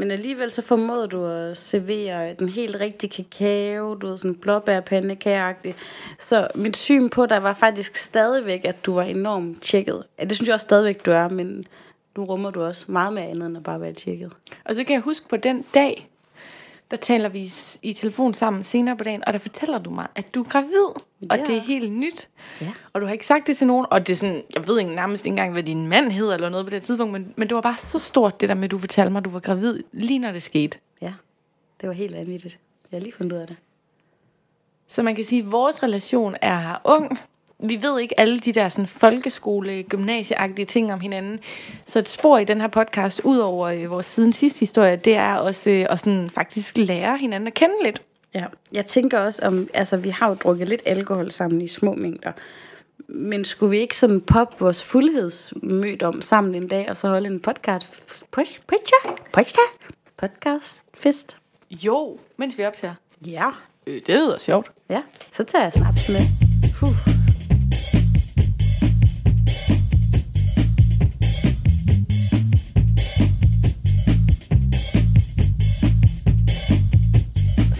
[0.00, 5.74] Men alligevel så formåede du at servere den helt rigtige kakao, du ved, sådan blåbærpandekageagtig.
[6.18, 10.02] Så mit syn på dig var faktisk stadigvæk, at du var enormt tjekket.
[10.18, 11.64] Ja, det synes jeg også stadigvæk, du er, men
[12.16, 14.32] nu rummer du også meget mere andet end at bare være tjekket.
[14.64, 16.09] Og så kan jeg huske på den dag,
[16.90, 17.48] der taler vi
[17.82, 20.84] i telefon sammen senere på dagen, og der fortæller du mig, at du er gravid,
[21.30, 21.44] og Ja.
[21.46, 22.28] det er helt nyt.
[22.60, 22.72] Ja.
[22.92, 24.94] Og du har ikke sagt det til nogen, og det er sådan, jeg ved ikke
[24.94, 27.54] nærmest ikke engang, hvad din mand hedder eller noget på det tidspunkt, men, men det
[27.54, 29.82] var bare så stort, det der med, at du fortalte mig, at du var gravid,
[29.92, 30.78] lige når det skete.
[31.02, 31.12] Ja,
[31.80, 32.58] det var helt vanvittigt.
[32.92, 33.56] Jeg har lige fundet ud af det.
[34.88, 37.18] Så man kan sige, at vores relation er ung.
[37.62, 41.38] Vi ved ikke alle de der sådan, folkeskole, gymnasieagtige ting om hinanden.
[41.84, 45.14] Så et spor i den her podcast, ud over øh, vores siden sidste historie, det
[45.14, 48.02] er også øh, at sådan, faktisk lære hinanden at kende lidt.
[48.34, 51.94] Ja, jeg tænker også om, altså vi har jo drukket lidt alkohol sammen i små
[51.94, 52.32] mængder.
[53.08, 57.26] Men skulle vi ikke sådan poppe vores fuldhedsmødt om sammen en dag, og så holde
[57.26, 57.88] en podcast,
[58.30, 59.76] push, podcast, podcast,
[60.16, 61.38] podcast fest?
[61.70, 62.94] Jo, mens vi optager.
[63.26, 63.50] Ja.
[63.86, 64.70] Øh, det lyder sjovt.
[64.90, 66.20] Ja, så tager jeg snaps med.
[66.74, 67.19] Puh.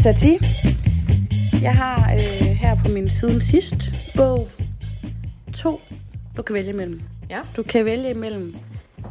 [0.02, 0.38] Sati,
[1.62, 3.76] Jeg har øh, her på min siden sidst
[4.16, 4.48] bog
[5.54, 5.80] to,
[6.36, 7.00] du kan vælge imellem.
[7.30, 7.40] Ja.
[7.56, 8.54] Du kan vælge imellem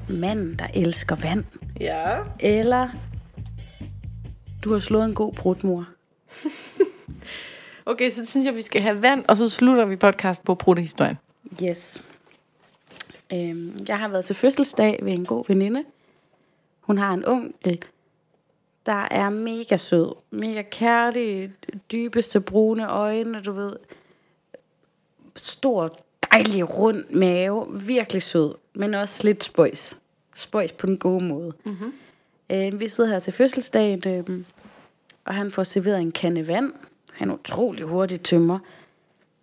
[0.09, 1.43] manden, der elsker vand,
[1.79, 2.17] Ja.
[2.39, 2.89] eller
[4.63, 5.85] du har slået en god brudmor.
[7.85, 11.17] Okay, så synes jeg, vi skal have vand, og så slutter vi podcast på Bruderhistorien.
[11.63, 12.03] Yes.
[13.33, 15.83] Øhm, jeg har været til fødselsdag ved en god veninde.
[16.81, 17.79] Hun har en onkel,
[18.89, 20.15] der er mega sød.
[20.31, 21.51] Mega kærlig,
[21.91, 23.73] dybeste brune øjne, du ved.
[25.35, 25.97] Stor,
[26.31, 27.67] dejlig, rund mave.
[27.85, 29.97] Virkelig sød, men også lidt spøjs.
[30.35, 31.53] Spøjs på den gode måde.
[31.65, 31.93] Mm-hmm.
[32.49, 34.45] Øh, vi sidder her til fødselsdagen, øh,
[35.25, 36.73] og han får serveret en kande vand.
[37.13, 38.59] Han er utrolig hurtigt tømmer.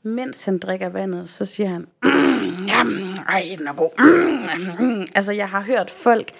[0.02, 1.86] Mens han drikker vandet, så siger han,
[2.72, 3.90] jamen, ej, den er god.
[3.98, 5.06] Mm, mm.
[5.14, 6.32] Altså, jeg har hørt folk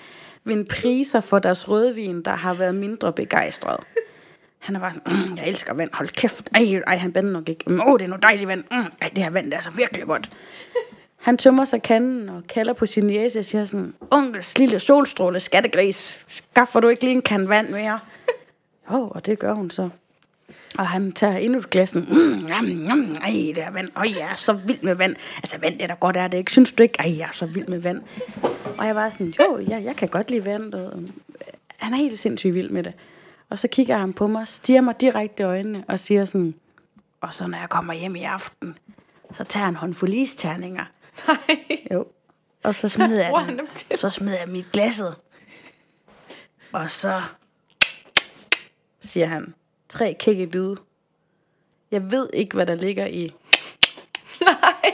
[0.47, 3.77] vinde priser for deres rødvin, der har været mindre begejstret.
[4.59, 6.49] Han er bare sådan, mm, jeg elsker vand, hold kæft.
[6.55, 7.65] Ej, ej han bander nok ikke.
[7.67, 8.65] Mm, åh, oh, det er noget dejligt vand.
[8.71, 10.31] Mm, ej, det her vand, det er så virkelig godt.
[11.17, 15.41] Han tømmer sig kanden og kalder på sin jæse og siger sådan, onkels lille solstråle
[15.41, 17.99] skattegris, skaffer du ikke lige en kan vand mere?
[18.91, 19.89] Jo, oh, og det gør hun så.
[20.79, 21.95] Og han tager endnu et glas.
[21.95, 23.89] Mm, jam, jam, ej, det er vand.
[23.97, 25.17] Øj, jeg er så vild med vand.
[25.37, 26.53] Altså, vand, det er da godt, er det ikke?
[26.53, 26.95] Synes du ikke?
[26.99, 28.03] Ej, jeg er så vild med vand.
[28.79, 30.75] Og jeg var sådan, jo, jeg, jeg kan godt lide vand.
[30.75, 31.09] Og, øh,
[31.77, 32.93] han er helt sindssygt vild med det.
[33.51, 36.55] Og så kigger han på mig, stiger mig direkte i øjnene og siger sådan,
[37.21, 38.79] og så når jeg kommer hjem i aften,
[39.33, 40.85] så tager han håndfuld isterninger.
[41.29, 41.59] Nej.
[41.93, 42.07] Jo.
[42.62, 43.61] Og så smider jeg, den,
[43.97, 45.15] så smider jeg mit glasset.
[46.73, 47.23] Og så
[49.01, 49.55] siger han,
[49.88, 50.77] tre kække lyde.
[51.90, 53.35] Jeg ved ikke, hvad der ligger i.
[54.40, 54.92] Nej.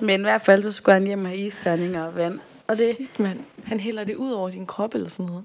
[0.00, 2.38] Men i hvert fald, så skulle han hjem og have isterninger og vand.
[2.66, 3.40] Og det Shit, mand.
[3.64, 5.44] Han hælder det ud over sin krop eller sådan noget.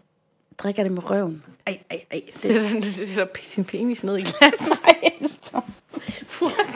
[0.58, 1.43] drikker det med røven.
[1.67, 2.21] Ej, ej, ej.
[2.25, 4.69] Det, Sætter han sætter sin penis ned i glas.
[6.41, 6.73] What?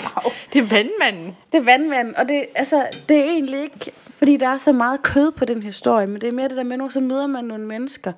[0.53, 1.35] Det er vandmanden.
[1.51, 5.03] det er vandvand, og det, altså, det er egentlig ikke, fordi der er så meget
[5.03, 7.43] kød på den historie, men det er mere det der med, at så møder man
[7.45, 8.13] nogle mennesker,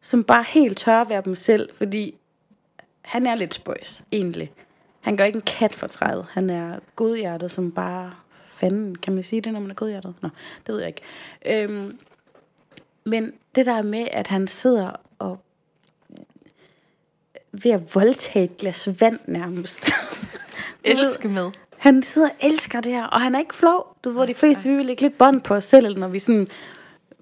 [0.00, 2.14] som bare helt tør at være dem selv, fordi
[3.08, 4.52] han er lidt spøjs, egentlig.
[5.00, 6.26] Han gør ikke en kat for træet.
[6.30, 8.12] Han er godhjertet, som bare
[8.52, 8.94] fanden.
[8.94, 10.14] Kan man sige det, når man er godhjertet?
[10.22, 10.28] Nå,
[10.66, 11.62] det ved jeg ikke.
[11.64, 11.98] Øhm,
[13.04, 15.40] men det der med, at han sidder og
[17.52, 19.90] ved at voldtage et glas vand nærmest.
[20.86, 21.50] Du ved, Elske med.
[21.78, 23.96] han sidder og elsker det her, og han er ikke flov.
[24.04, 26.48] Du ved, de fleste, vi vil lægge lidt bånd på os selv, når vi sådan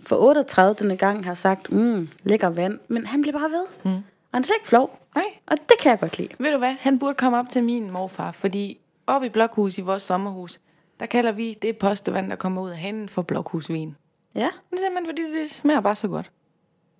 [0.00, 0.96] for 38.
[0.96, 2.78] gang har sagt, mm, lækker vand.
[2.88, 3.64] Men han bliver bare ved.
[3.84, 4.02] Mm.
[4.34, 4.98] Han er slet ikke flov.
[5.14, 5.24] Nej.
[5.46, 6.28] Og det kan jeg godt lide.
[6.38, 6.74] Ved du hvad?
[6.80, 10.60] Han burde komme op til min morfar, fordi oppe i blokhus i vores sommerhus,
[11.00, 13.96] der kalder vi det postevand, der kommer ud af hanen for blokhusvin.
[14.34, 14.48] Ja.
[14.70, 16.30] Det er simpelthen, fordi det smager bare så godt.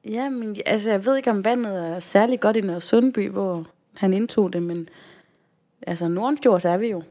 [0.05, 3.65] Ja, men altså, jeg ved ikke, om vandet er særlig godt i Nørre Sundby, hvor
[3.97, 4.89] han indtog det, men
[5.87, 7.03] altså, Nordenfjords er vi jo.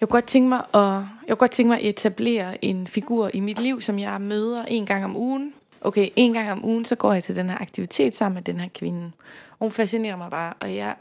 [0.00, 3.30] Jeg kunne godt tænke mig at, jeg kunne godt tænke mig at etablere en figur
[3.34, 5.54] i mit liv, som jeg møder en gang om ugen.
[5.80, 8.60] Okay, en gang om ugen, så går jeg til den her aktivitet sammen med den
[8.60, 9.12] her kvinde.
[9.50, 10.96] Og hun fascinerer mig bare, og jeg,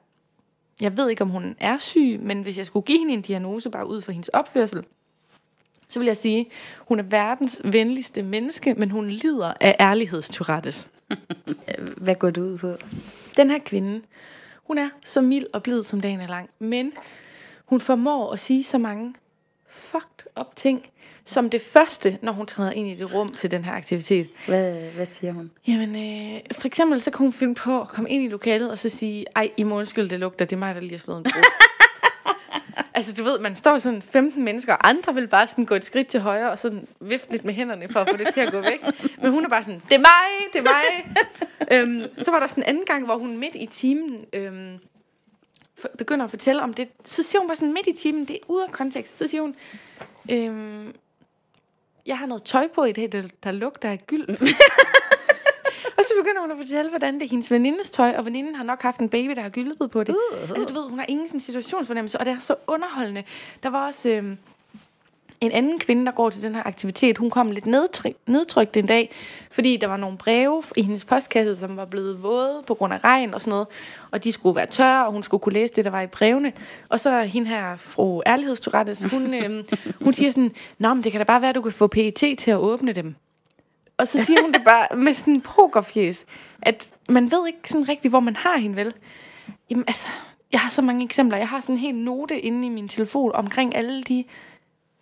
[0.81, 3.69] jeg ved ikke, om hun er syg, men hvis jeg skulle give hende en diagnose,
[3.69, 4.83] bare ud fra hendes opførsel,
[5.89, 10.89] så vil jeg sige, hun er verdens venligste menneske, men hun lider af ærlighedstyrettes.
[11.97, 12.75] Hvad går du ud på?
[13.37, 14.01] Den her kvinde,
[14.63, 16.91] hun er så mild og blid, som dagen er lang, men
[17.65, 19.13] hun formår at sige så mange
[19.77, 20.85] fucked up ting,
[21.25, 24.29] som det første, når hun træder ind i det rum til den her aktivitet.
[24.47, 25.51] Hvad, hvad siger hun?
[25.67, 28.79] Jamen, øh, for eksempel så kan hun finde på at komme ind i lokalet og
[28.79, 31.17] så sige, ej, I må undskylde, det lugter, det er mig, der lige har slået
[31.17, 31.43] en brud.
[32.97, 35.85] altså, du ved, man står sådan 15 mennesker, og andre vil bare sådan gå et
[35.85, 38.51] skridt til højre, og sådan vifte lidt med hænderne for at få det til at
[38.51, 39.11] gå væk.
[39.21, 41.15] Men hun er bare sådan, det er mig, det er mig.
[41.73, 44.79] øhm, så var der sådan en anden gang, hvor hun midt i timen øhm,
[45.97, 46.89] begynder at fortælle om det.
[47.03, 49.41] Så siger hun bare sådan midt i timen, det er ude af kontekst, så siger
[49.41, 49.55] hun,
[50.31, 50.93] øhm,
[52.05, 54.27] jeg har noget tøj på i dag, der, der lugter af gyld.
[55.97, 58.63] Og så begynder hun at fortælle, hvordan det er hendes venindes tøj, og veninden har
[58.63, 60.15] nok haft en baby, der har gyldet på det.
[60.15, 60.49] Uh, uh.
[60.49, 63.23] Altså, du ved, hun har ingen sådan situationsfornemmelse, og det er så underholdende.
[63.63, 64.37] Der var også øhm,
[65.41, 67.17] en anden kvinde, der går til den her aktivitet.
[67.17, 69.11] Hun kom lidt nedtryk, nedtrykt en dag,
[69.51, 73.03] fordi der var nogle breve i hendes postkasse, som var blevet våde på grund af
[73.03, 73.67] regn og sådan noget.
[74.11, 76.53] Og de skulle være tørre, og hun skulle kunne læse det, der var i brevene.
[76.89, 79.65] Og så hende her, fru Ærlighedstorettes, hun, øhm,
[80.01, 82.13] hun siger sådan, Nå, men det kan da bare være, at du kan få PET
[82.37, 83.15] til at åbne dem.
[83.97, 86.25] Og så siger hun det bare med sådan en pokerfjes,
[86.61, 88.93] at man ved ikke sådan rigtigt, hvor man har hende vel.
[89.69, 90.07] Jamen altså,
[90.51, 91.37] jeg har så mange eksempler.
[91.37, 94.23] Jeg har sådan en hel note inde i min telefon omkring alle de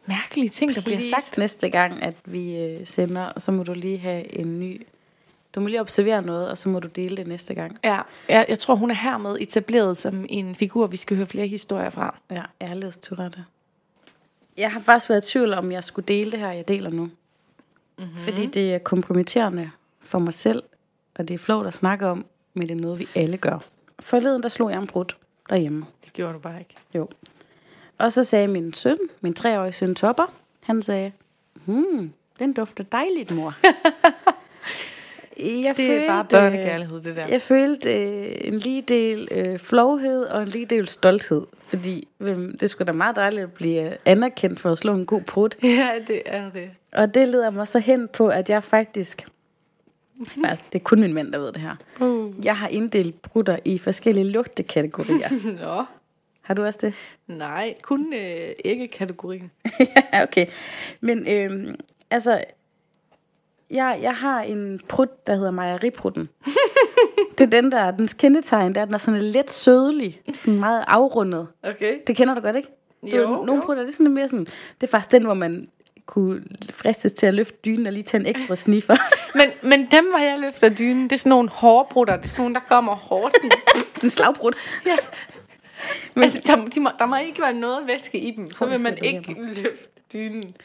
[0.05, 1.37] mærkelige ting, der bliver Please, sagt.
[1.37, 4.85] næste gang, at vi øh, sender, så må du lige have en ny
[5.55, 7.79] Du må lige observere noget, og så må du dele det næste gang.
[7.83, 11.47] Ja, jeg, jeg tror, hun er hermed etableret som en figur, vi skal høre flere
[11.47, 12.17] historier fra.
[12.31, 13.45] Ja, ærlighedstyrette.
[14.57, 17.03] Jeg har faktisk været i tvivl om, jeg skulle dele det her, jeg deler nu.
[17.03, 18.19] Mm-hmm.
[18.19, 20.63] Fordi det er kompromitterende for mig selv,
[21.15, 23.59] og det er flot at snakke om, men det er noget, vi alle gør.
[23.99, 25.05] Forleden, der slog jeg en brud
[25.49, 25.85] derhjemme.
[26.05, 26.75] Det gjorde du bare ikke.
[26.95, 27.09] Jo.
[27.97, 31.11] Og så sagde min søn, min treårige søn Topper, han sagde,
[31.65, 33.53] hmm, den dufter dejligt, mor.
[35.63, 37.27] jeg Det er bare børnekærlighed, det der.
[37.27, 41.45] Jeg følte øh, en lige del øh, flovhed og en lige del stolthed.
[41.61, 45.05] Fordi hvem, det skulle da meget dejligt at blive øh, anerkendt for at slå en
[45.05, 45.49] god brud.
[45.63, 46.71] Ja, det er det.
[46.91, 49.27] Og det leder mig så hen på, at jeg faktisk...
[50.27, 51.75] faktisk det er kun min mand, der ved det her.
[51.99, 52.45] Uh.
[52.45, 55.29] Jeg har inddelt brutter i forskellige lugtekategorier.
[55.65, 55.85] Nå,
[56.45, 56.93] har du også det?
[57.27, 59.51] nej, kun øh, ikke kategorien.
[60.13, 60.45] ja, okay.
[61.01, 61.75] Men øhm,
[62.11, 62.43] altså,
[63.71, 66.29] jeg, jeg har en prut, der hedder mejeriprutten.
[67.37, 70.83] det er den der, dens kendetegn, det er, den er sådan let sødelig, sådan meget
[70.87, 71.47] afrundet.
[71.63, 71.99] Okay.
[72.07, 72.69] Det kender du godt, ikke?
[73.01, 75.33] Du Jo, ved, nogle prutter, det er sådan mere sådan, det er faktisk den, hvor
[75.33, 75.67] man
[76.05, 78.95] kunne fristes til at løfte dynen og lige tage en ekstra sniffer.
[79.39, 82.15] Men, men dem, hvor jeg løfter dynen, det er sådan nogle hårdbrutter.
[82.17, 83.35] Det er sådan nogle, der kommer hårdt.
[84.03, 84.51] en slagbrud.
[84.85, 84.95] ja.
[86.15, 88.51] Men- altså, der, de må, der må ikke være noget væske i dem.
[88.51, 90.55] Så vil man det ikke løfte dynen.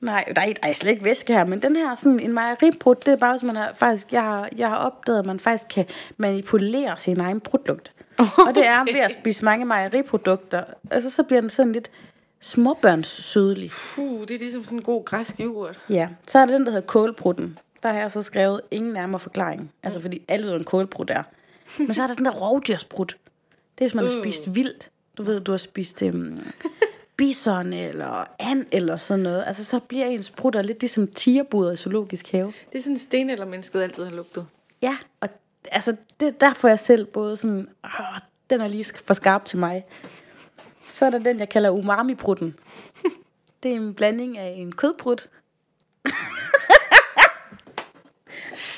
[0.00, 2.94] Nej, der er, der er slet ikke væske her, men den her sådan en mejeribrud,
[2.94, 5.68] det er bare, hvis man har, faktisk, jeg har, jeg har opdaget, at man faktisk
[5.74, 5.84] kan
[6.16, 7.92] manipulere sin egen brudlugt.
[8.18, 10.64] Og det er ved at spise mange mejeriprodukter.
[10.90, 11.90] Altså, så bliver den sådan lidt
[12.40, 13.70] småbørnssødlig.
[13.94, 15.78] Puh, det er ligesom sådan en god græsk yoghurt.
[15.88, 17.58] Ja, så er der den, der hedder kålbrudden.
[17.82, 19.72] Der har jeg så skrevet ingen nærmere forklaring.
[19.82, 21.22] Altså, fordi alle ved, en kålbrud er.
[21.78, 23.06] Men så er der den der rovdyrsbrud.
[23.82, 24.90] Det er, hvis man har spist vildt.
[25.18, 26.40] Du ved, du har spist um,
[27.16, 29.44] bison eller and eller sådan noget.
[29.46, 32.52] Altså, så bliver ens brutter lidt ligesom tigerbuder i zoologisk have.
[32.72, 34.46] Det er sådan en sten, eller mennesket altid har lugtet.
[34.82, 35.28] Ja, og
[35.72, 38.18] altså, det, der får jeg selv både sådan, åh,
[38.50, 39.84] den er lige for skarp til mig.
[40.88, 42.58] Så er der den, jeg kalder umami-brutten.
[43.62, 45.28] Det er en blanding af en kødbrud.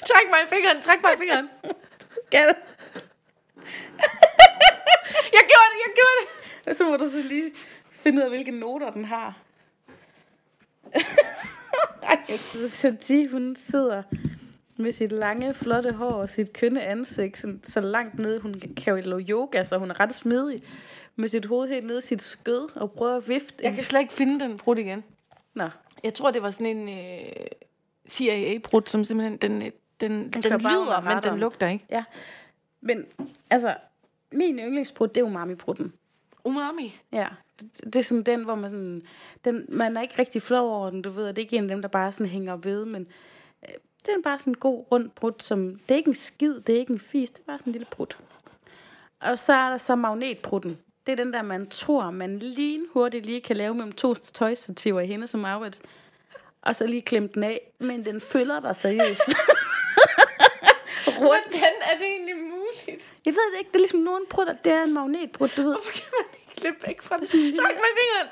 [0.06, 1.48] Træk mig i fingeren, træk mig i fingeren.
[2.26, 2.54] Skal du?
[5.38, 6.28] Jeg gjorde det, jeg gjorde det.
[6.70, 7.50] Og så må du så lige
[7.90, 9.38] finde ud af, hvilke noter den har.
[12.54, 14.02] Så Santi, hun sidder
[14.76, 18.40] med sit lange, flotte hår og sit kønne ansigt sådan, så langt nede.
[18.40, 20.62] Hun kan jo lave yoga, så hun er ret smidig.
[21.16, 23.54] Med sit hoved helt nede i sit skød og prøver at vifte.
[23.64, 25.04] Jeg kan slet ikke finde den brud igen.
[25.54, 25.68] Nå,
[26.04, 27.46] Jeg tror, det var sådan en øh,
[28.08, 29.70] CIA-brud, som simpelthen, den, øh,
[30.00, 31.84] den, den, den lyder, men den lugter ikke.
[31.90, 32.04] ja.
[32.80, 33.06] Men
[33.50, 33.74] altså,
[34.34, 35.92] min yndlingsbrud, det er umami-brudden.
[36.44, 37.00] Umami.
[37.12, 37.28] Ja,
[37.60, 39.02] det, det er sådan den, hvor man sådan,
[39.44, 41.68] den, man er ikke rigtig flov over den, du ved, det er ikke en af
[41.68, 43.06] dem, der bare sådan hænger ved, men
[43.68, 43.74] øh,
[44.06, 46.74] det er bare sådan en god rund brud, som, det er ikke en skid, det
[46.74, 48.16] er ikke en fis, det er bare sådan en lille brud.
[49.20, 50.78] Og så er der så magnetbrudden.
[51.06, 55.00] Det er den der, man tror, man lige hurtigt lige kan lave mellem to tøjstativer
[55.00, 55.80] i hende som Aarhus.
[56.62, 59.20] Og så lige klemme den af, men den følger dig seriøst.
[61.06, 61.18] Rundt.
[61.18, 63.12] Hvordan er det egentlig muligt?
[63.24, 65.72] Jeg ved det ikke, det er ligesom nogen prutter, det er en magnetbrud, du ved.
[65.72, 67.34] Hvorfor kan man ikke klippe væk fra det?
[67.34, 68.28] lille- Træk mig i fingeren.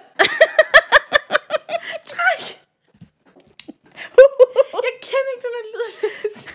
[2.12, 2.58] Træk.
[4.72, 6.48] Jeg kender ikke den her lyd.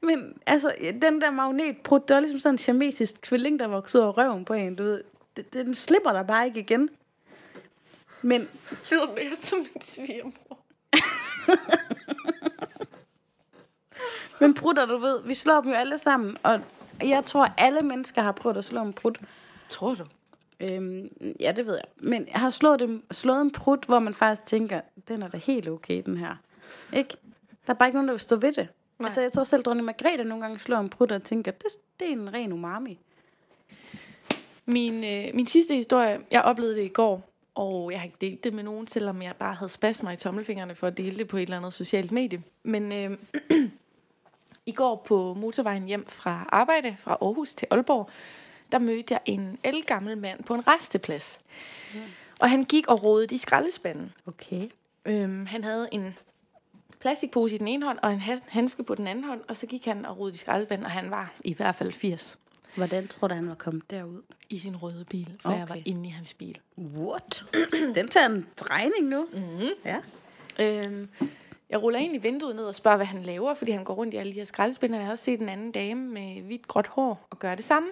[0.08, 4.16] Men altså, den der magnetbrud, det var ligesom sådan en siamesisk tvilling, der voksede af
[4.16, 5.04] røven på en, du ved.
[5.36, 6.90] Det- Den slipper der bare ikke igen.
[8.22, 8.48] Men
[8.90, 10.32] lyder mere som en svigermor.
[14.40, 16.60] Men prutter, du ved, vi slår dem jo alle sammen, og
[17.02, 19.18] jeg tror, alle mennesker har prøvet at slå en prut.
[19.68, 20.04] Tror du?
[20.60, 21.08] Øhm,
[21.40, 21.84] ja, det ved jeg.
[21.96, 25.36] Men jeg har slået, dem, slået en prut, hvor man faktisk tænker, den er da
[25.36, 26.36] helt okay, den her.
[26.92, 27.16] Ikke?
[27.66, 28.68] Der er bare ikke nogen, der vil stå ved det.
[28.98, 29.06] Nej.
[29.06, 31.66] Altså, jeg tror selv, dronning Margrethe nogle gange slår en prut og tænker, det,
[32.00, 32.98] det er en ren umami.
[34.66, 38.44] Min, øh, min sidste historie, jeg oplevede det i går, og jeg har ikke delt
[38.44, 41.36] det med nogen, selvom jeg bare havde spasmer i tommelfingrene for at dele det på
[41.36, 42.42] et eller andet socialt medie.
[42.62, 43.18] Men øh,
[44.66, 48.10] i går på motorvejen hjem fra arbejde, fra Aarhus til Aalborg,
[48.72, 51.38] der mødte jeg en elgammel mand på en resteplads.
[52.40, 54.12] Og han gik og rodede i skraldespanden.
[54.26, 54.68] Okay.
[55.04, 56.18] Øhm, han havde en
[57.00, 59.84] plastikpose i den ene hånd, og en handske på den anden hånd, og så gik
[59.84, 62.38] han og rodede i skraldespanden, og han var i hvert fald 80
[62.76, 64.22] Hvordan tror du, han var kommet derud?
[64.50, 65.58] i sin røde bil, for okay.
[65.58, 66.58] jeg var inde i hans bil.
[66.78, 67.44] What?
[67.94, 69.28] Den tager en drejning nu.
[69.32, 69.68] Mm-hmm.
[69.84, 69.96] Ja.
[70.58, 71.08] Øhm,
[71.74, 74.16] jeg ruller egentlig vinduet ned og spørger, hvad han laver, fordi han går rundt i
[74.16, 74.96] alle de her skraldespænder.
[74.96, 77.88] Jeg har også set en anden dame med hvidt gråt hår og gøre det samme.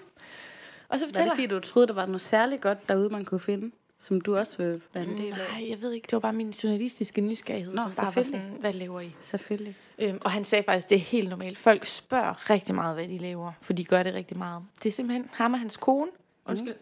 [0.89, 3.25] Og så Var det fortæller fordi, du troede, der var noget særligt godt derude, man
[3.25, 3.71] kunne finde?
[3.99, 5.39] som du også vil være en del af?
[5.51, 6.05] Nej, jeg ved ikke.
[6.05, 9.15] Det var bare min journalistiske nysgerrighed, Nå, som bare var sådan, hvad laver I?
[9.23, 9.77] Selvfølgelig.
[9.99, 11.59] Øhm, og han sagde faktisk, det er helt normalt.
[11.59, 14.63] Folk spørger rigtig meget, hvad de laver, for de gør det rigtig meget.
[14.83, 16.11] Det er simpelthen ham og hans kone.
[16.47, 16.75] Undskyld.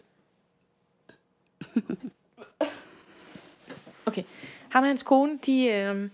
[4.05, 4.23] Okay.
[4.69, 6.09] Ham og hans kone, de, øh,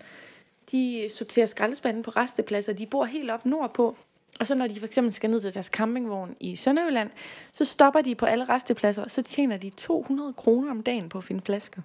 [0.72, 2.74] de sorterer skraldespanden på restepladser.
[2.74, 3.96] De bor helt op nordpå.
[4.40, 7.10] Og så når de for eksempel skal ned til deres campingvogn i Sønderjylland,
[7.52, 11.18] så stopper de på alle restepladser, og så tjener de 200 kroner om dagen på
[11.18, 11.82] at finde flasker.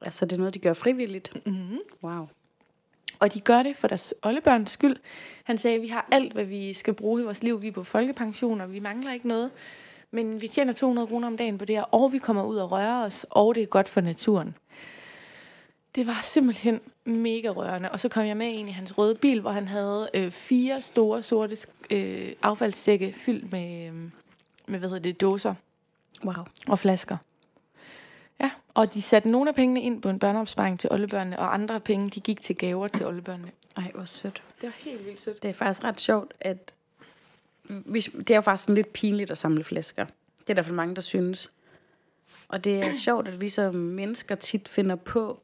[0.00, 1.46] Altså, det er noget, de gør frivilligt.
[1.46, 1.78] Mm-hmm.
[2.02, 2.28] Wow.
[3.18, 4.96] Og de gør det for deres oldebørns skyld.
[5.44, 7.62] Han sagde, at vi har alt, hvad vi skal bruge i vores liv.
[7.62, 9.50] Vi er på folkepension, og vi mangler ikke noget.
[10.10, 12.70] Men vi tjener 200 kroner om dagen på det her, og vi kommer ud og
[12.70, 14.54] rører os, og det er godt for naturen.
[15.98, 17.90] Det var simpelthen mega rørende.
[17.90, 20.82] Og så kom jeg med ind i hans røde bil, hvor han havde øh, fire
[20.82, 21.56] store sorte
[21.90, 23.94] øh, affaldssække fyldt med, øh,
[24.66, 25.54] med, hvad hedder det, dåser
[26.24, 26.44] Wow.
[26.68, 27.16] og flasker.
[28.40, 31.80] Ja, og de satte nogle af pengene ind på en børneopsparing til oldebørnene, og andre
[31.80, 33.50] penge, de gik til gaver til oldebørnene.
[33.76, 34.42] Ej, hvor sødt.
[34.60, 35.42] Det var helt vildt sødt.
[35.42, 36.74] Det er faktisk ret sjovt, at
[37.64, 40.04] hvis, det er jo faktisk sådan lidt pinligt at samle flasker.
[40.40, 41.50] Det er der fald mange, der synes.
[42.48, 45.42] Og det er sjovt, at vi som mennesker tit finder på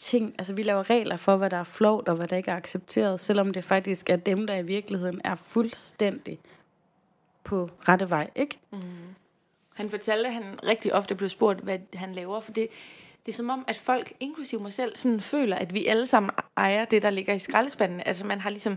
[0.00, 2.56] ting, altså vi laver regler for, hvad der er flovt og hvad der ikke er
[2.56, 6.38] accepteret, selvom det faktisk er dem, der i virkeligheden er fuldstændig
[7.44, 8.58] på rette vej, ikke?
[9.74, 12.68] Han fortalte, at han rigtig ofte blev spurgt, hvad han laver, for det,
[13.26, 16.30] det er som om, at folk, inklusive mig selv, sådan føler, at vi alle sammen
[16.56, 18.02] ejer det, der ligger i skraldespanden.
[18.06, 18.76] Altså man har ligesom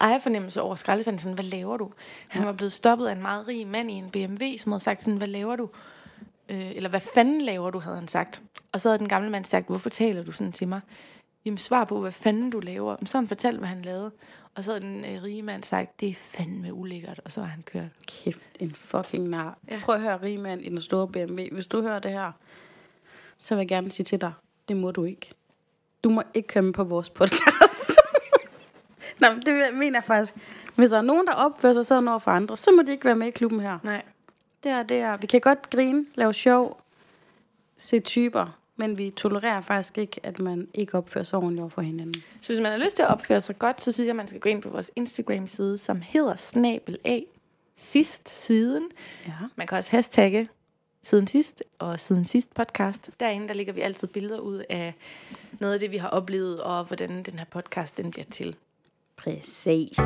[0.00, 1.92] ejerfornemmelse over skraldespanden, sådan, hvad laver du?
[2.28, 5.00] Han var blevet stoppet af en meget rig mand i en BMW, som havde sagt
[5.00, 5.68] sådan, hvad laver du?
[6.48, 8.42] Øh, eller hvad fanden laver du, havde han sagt.
[8.72, 10.80] Og så havde den gamle mand sagt, hvorfor taler du sådan til mig?
[11.44, 12.96] Jamen svar på, hvad fanden du laver.
[12.98, 14.10] Men så han fortalt, hvad han lavede.
[14.54, 17.20] Og så havde den øh, rige mand sagt, det er fandme ulækkert.
[17.24, 17.88] Og så var han kørt.
[18.06, 19.58] Kæft, en fucking nar.
[19.70, 19.80] Ja.
[19.84, 21.42] Prøv at høre, rigmand i den store BMW.
[21.52, 22.32] Hvis du hører det her,
[23.38, 24.32] så vil jeg gerne sige til dig,
[24.68, 25.34] det må du ikke.
[26.04, 27.90] Du må ikke komme på vores podcast.
[29.20, 30.34] Nej, men det mener jeg faktisk.
[30.74, 33.04] Hvis der er nogen, der opfører sig sådan over for andre, så må de ikke
[33.04, 33.78] være med i klubben her.
[33.82, 34.02] Nej.
[34.62, 35.16] Det er, det er.
[35.16, 36.80] Vi kan godt grine, lave sjov,
[37.76, 41.82] se typer, men vi tolererer faktisk ikke, at man ikke opfører sig ordentligt over for
[41.82, 42.22] hinanden.
[42.40, 44.40] Så hvis man har lyst til at opføre sig godt, så synes jeg, man skal
[44.40, 47.20] gå ind på vores Instagram-side, som hedder snabel A
[47.76, 48.88] sidst siden.
[49.26, 49.32] Ja.
[49.56, 50.48] Man kan også hashtagge
[51.02, 53.10] siden sidst og siden sidst podcast.
[53.20, 54.94] Derinde der ligger vi altid billeder ud af
[55.60, 58.56] noget af det, vi har oplevet, og hvordan den her podcast den bliver til.
[59.16, 59.98] Præcis.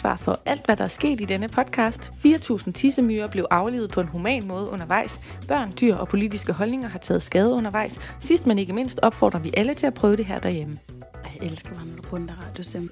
[0.00, 2.12] Ansvar for alt, hvad der er sket i denne podcast.
[2.26, 5.20] 4.000 tissemyrer blev aflevet på en human måde undervejs.
[5.48, 8.00] Børn, dyr og politiske holdninger har taget skade undervejs.
[8.20, 10.78] Sidst men ikke mindst opfordrer vi alle til at prøve det her derhjemme.
[11.24, 12.88] Jeg elsker, når du bruger den der radiostemme.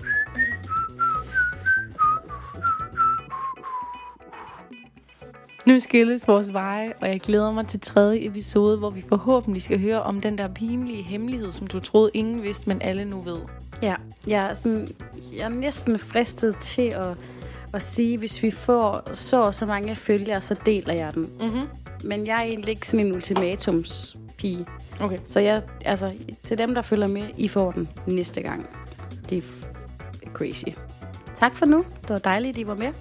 [5.66, 9.80] Nu skilles vores veje, og jeg glæder mig til tredje episode, hvor vi forhåbentlig skal
[9.80, 13.38] høre om den der pinlige hemmelighed, som du troede ingen vidste, men alle nu ved.
[13.82, 13.94] Ja,
[14.26, 14.88] jeg er, sådan,
[15.32, 17.16] jeg er næsten fristet til at,
[17.74, 21.30] at sige, hvis vi får så og så mange følgere, så deler jeg den.
[21.40, 21.66] Mm-hmm.
[22.04, 24.66] Men jeg er egentlig ikke sådan en ultimatumspige.
[25.00, 25.18] Okay.
[25.24, 26.12] Så jeg, altså,
[26.44, 28.66] til dem, der følger med, I får den næste gang.
[29.30, 30.64] Det er crazy.
[31.36, 31.84] Tak for nu.
[32.02, 32.92] Det var dejligt, at I var med.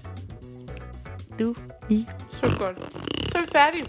[1.40, 1.56] Du,
[1.90, 2.06] I.
[2.32, 2.78] Så godt.
[3.32, 3.86] Så er vi færdige.